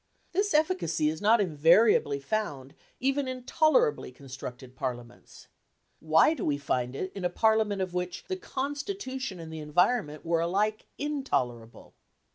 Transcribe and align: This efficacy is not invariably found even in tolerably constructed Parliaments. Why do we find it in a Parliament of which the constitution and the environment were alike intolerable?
This 0.31 0.55
efficacy 0.55 1.09
is 1.09 1.21
not 1.21 1.39
invariably 1.39 2.19
found 2.19 2.73
even 2.99 3.27
in 3.27 3.43
tolerably 3.43 4.11
constructed 4.11 4.75
Parliaments. 4.75 5.47
Why 5.99 6.33
do 6.33 6.43
we 6.43 6.57
find 6.57 6.95
it 6.95 7.11
in 7.13 7.23
a 7.23 7.29
Parliament 7.29 7.83
of 7.83 7.93
which 7.93 8.23
the 8.27 8.35
constitution 8.35 9.39
and 9.39 9.53
the 9.53 9.59
environment 9.59 10.25
were 10.25 10.39
alike 10.41 10.87
intolerable? 10.97 11.93